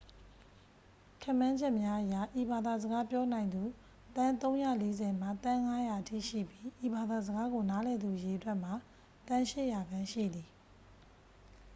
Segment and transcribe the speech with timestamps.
[1.21, 3.63] ခန့်မှန်းချက်များအရ ဤဘာသာစကားပြောနိုင်သူ
[4.15, 4.33] သန်း
[4.77, 8.73] 340 မှ သန်း 500 အထိရှိပြီး ဤဘာသာစကားကို နားလည်သူအရေအတွက်မှာ
[9.27, 9.53] သန်း 800 ခ
[9.97, 10.49] န့် ရှိသည်